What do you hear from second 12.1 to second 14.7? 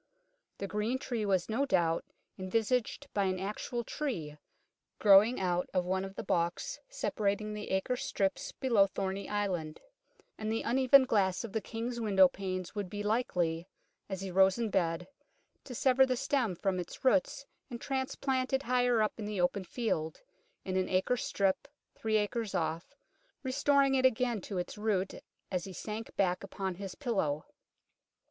panes would be likely, as he rose